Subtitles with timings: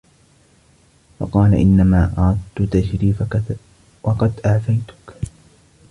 [1.19, 3.57] فَقَالَ إنَّمَا أَرَدْت تَشْرِيفَك
[4.03, 5.17] وَقَدْ أَعْفَيْتُك